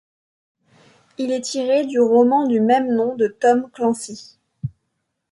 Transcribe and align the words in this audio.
Il 1.19 1.31
est 1.31 1.41
tiré 1.41 1.85
du 1.85 1.99
roman 2.01 2.47
du 2.47 2.59
même 2.59 2.91
nom 2.91 3.15
de 3.15 3.27
Tom 3.27 3.69
Clancy. 3.71 4.39